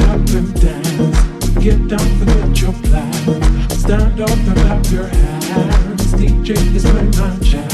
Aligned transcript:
up 0.00 0.28
and 0.30 0.60
dance. 0.60 1.18
Get 1.58 1.88
down, 1.88 2.08
forget 2.18 2.60
your 2.60 2.72
plans. 2.72 3.80
Stand 3.80 4.20
up 4.20 4.30
and 4.30 4.56
clap 4.56 4.90
your 4.90 5.06
hands. 5.06 6.12
DJ 6.14 6.50
is 6.74 6.84
playing 6.84 7.14
my 7.18 7.36
jam. 7.40 7.68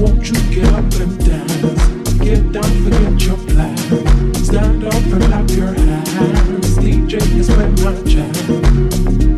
Won't 0.00 0.28
you 0.28 0.38
get 0.54 0.72
up 0.72 0.92
and 1.00 1.18
dance? 1.24 1.88
Get 2.18 2.52
down, 2.52 2.70
forget 2.84 3.26
your 3.26 3.36
plans. 3.48 4.46
Stand 4.46 4.84
up 4.84 4.94
and 4.94 5.22
clap 5.24 5.50
your 5.50 5.72
hands. 5.72 6.76
DJ 6.78 7.14
is 7.38 7.48
playing 7.48 7.74
my 7.82 7.94
jam. 8.04 9.37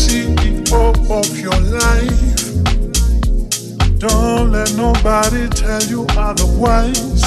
CEO 0.00 0.88
of 1.10 1.38
your 1.38 1.60
life. 1.60 2.40
Don't 3.98 4.50
let 4.50 4.72
nobody 4.74 5.46
tell 5.50 5.82
you 5.82 6.06
otherwise. 6.16 7.22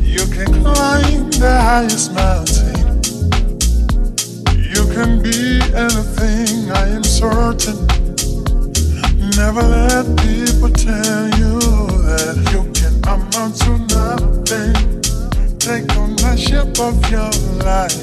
You 0.00 0.24
can 0.32 0.48
climb 0.62 1.30
the 1.30 1.54
highest 1.68 2.12
mountain. 2.14 2.78
You 4.74 4.82
can 4.94 5.22
be 5.22 5.60
anything, 5.76 6.70
I 6.72 6.88
am 6.96 7.04
certain. 7.04 7.86
Never 9.36 9.62
let 9.62 10.06
people 10.24 10.70
tell 10.70 11.24
you 11.40 11.60
that 12.08 12.36
you 12.52 12.62
can 12.78 12.94
amount 13.12 13.56
to 13.64 13.72
nothing. 13.92 14.74
Take 15.58 15.94
ownership 15.98 16.80
of 16.80 16.96
your 17.10 17.30
life. 17.62 17.96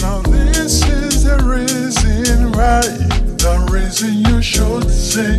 Now 0.00 0.20
this 0.22 0.82
is 0.86 1.11
Reason 1.24 2.50
why, 2.50 2.80
the 2.82 3.68
reason 3.70 4.24
you 4.26 4.42
should 4.42 4.90
sing. 4.90 5.38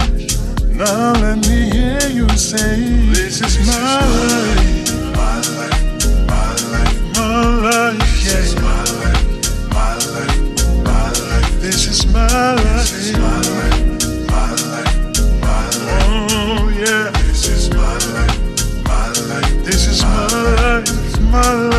Now 0.77 1.11
let 1.11 1.39
me 1.39 1.69
hear 1.71 2.07
you 2.07 2.29
say, 2.38 3.09
This 3.11 3.41
is 3.41 3.67
my 3.67 3.99
life. 3.99 4.88
My 5.13 5.41
life, 5.59 5.84
my 6.25 6.55
life, 6.71 7.17
my 7.17 7.43
life. 7.67 7.99
This 8.23 8.47
is 8.47 8.55
my 8.55 8.84
life, 8.95 9.27
my 9.73 9.95
life, 10.07 10.86
my 10.86 11.11
life. 11.11 11.51
This 11.59 11.88
is 11.88 12.05
my 12.07 12.55
life. 12.55 13.17
My 13.19 13.36
life, 14.63 14.95
my 15.41 15.65
life. 15.67 15.99
Oh 16.07 16.71
yeah. 16.73 17.11
This 17.27 17.43
is 17.49 17.69
my 17.71 17.97
life, 18.15 18.39
my 18.86 19.07
life. 19.27 19.65
This 19.65 19.88
is 19.88 20.01
my 20.01 20.84
my 21.29 21.53
life. 21.53 21.72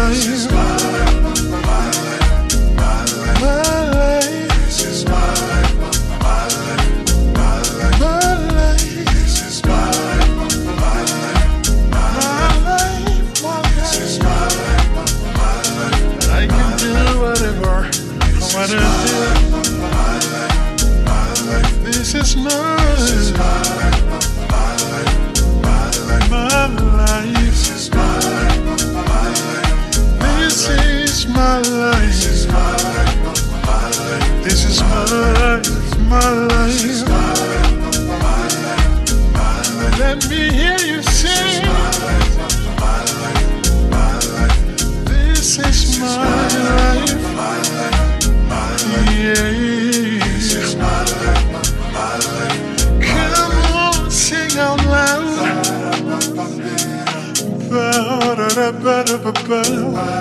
better, 58.55 59.19
better. 59.19 60.15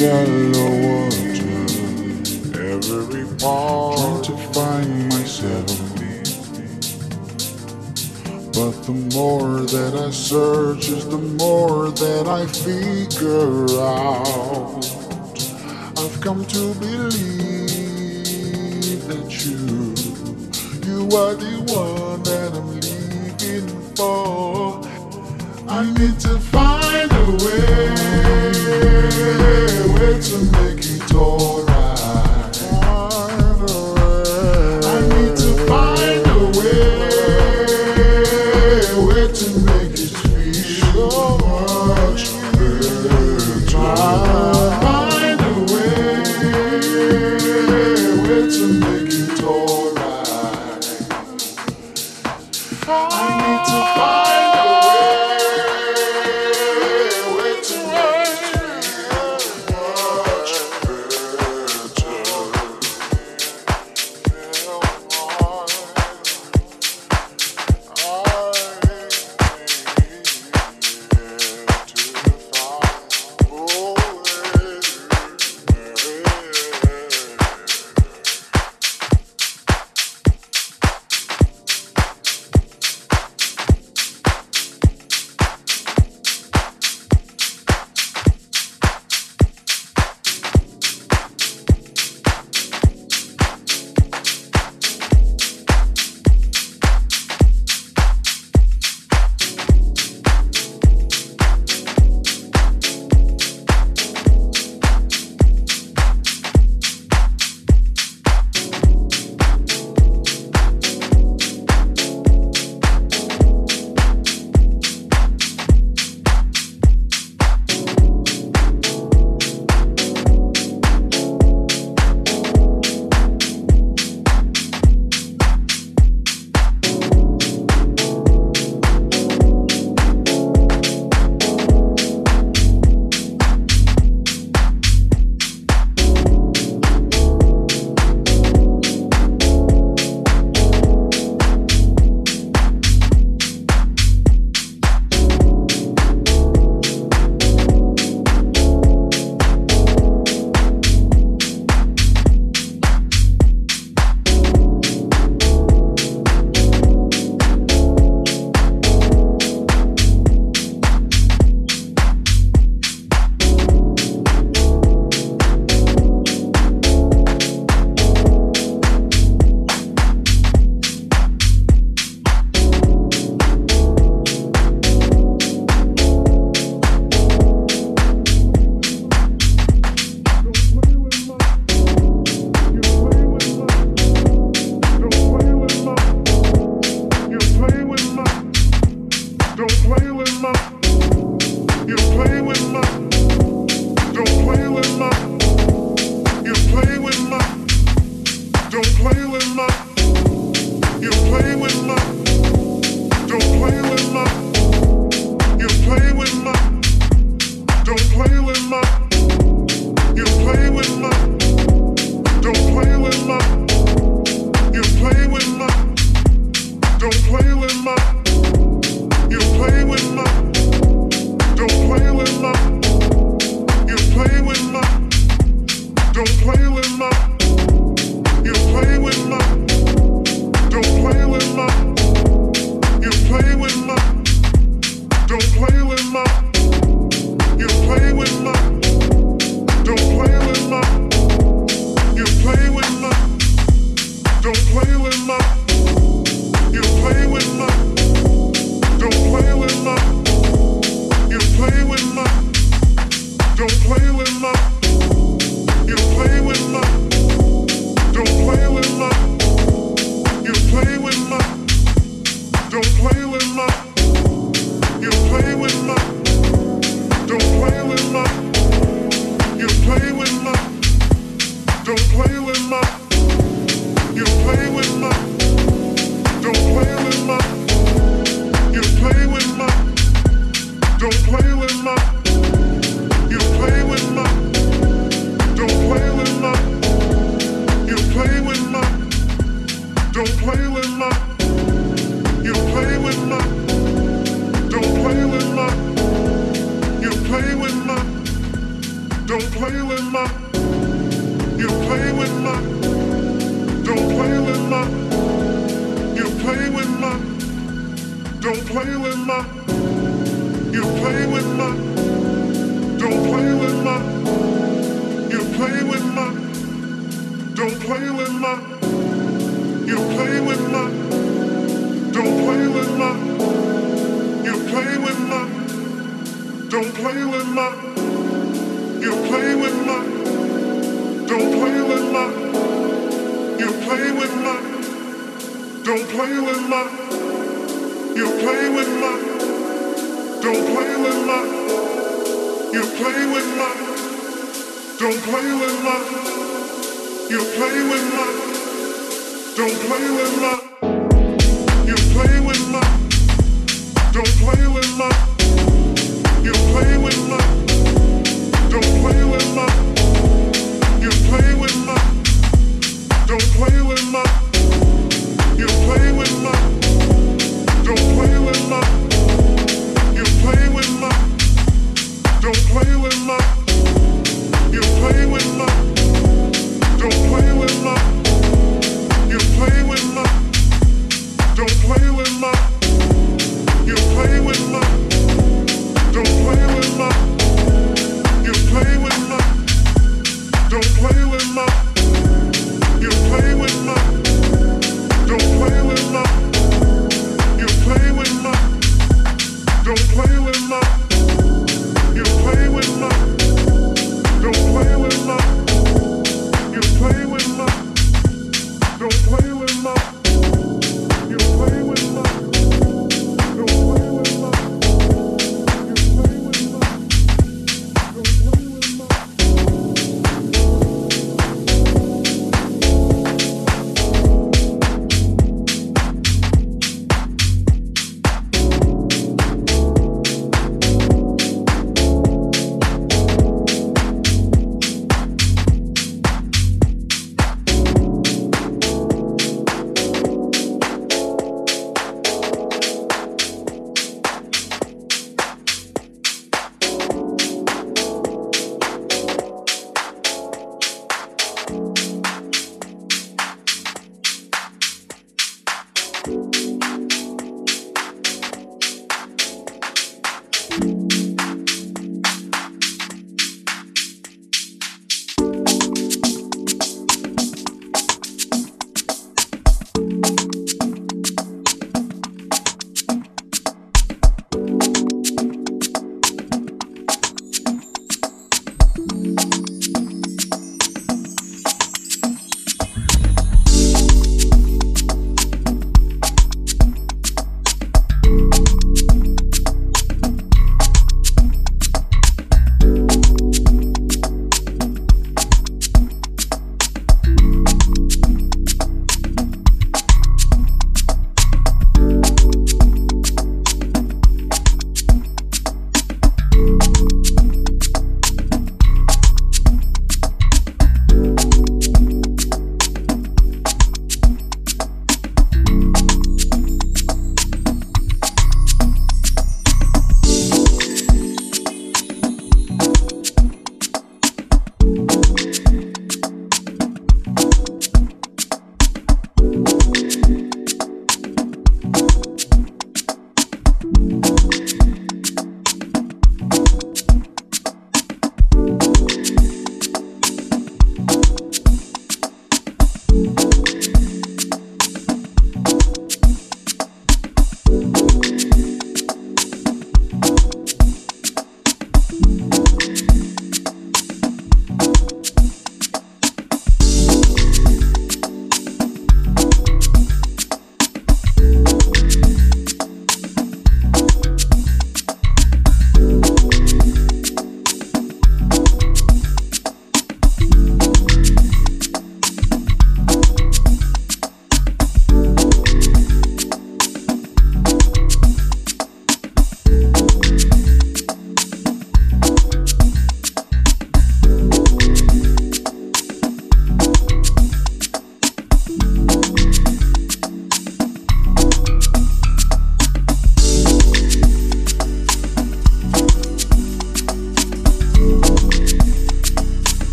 shallow 0.00 0.70
water. 0.80 1.60
Every 2.72 3.26
part 3.36 3.98
Trying 3.98 4.22
to 4.22 4.36
find 4.54 5.08
myself. 5.10 5.78
But 8.56 8.74
the 8.86 8.96
more 9.14 9.60
that 9.60 9.94
I 10.06 10.10
search 10.10 10.88
Is 10.88 11.06
the 11.06 11.18
more 11.18 11.90
that 11.90 12.26
I 12.26 12.46
figure 12.46 13.68
out. 13.78 14.84
I've 15.98 16.18
come 16.22 16.46
to 16.46 16.74
believe 16.80 17.12
that 19.10 19.28
you 19.44 19.94
You 20.88 21.00
are 21.20 21.34
the 21.34 21.56
one 21.74 22.22
that 22.22 22.50
I'm 22.58 22.70
leaving 22.80 23.68
for. 23.96 24.89
I 25.72 25.84
need 25.84 26.18
to 26.18 26.36
find 26.40 27.12
a 27.12 27.30
way, 27.44 27.90
way 29.94 30.20
to 30.20 30.38
make 30.50 30.84
it 30.84 31.14
all 31.14 31.69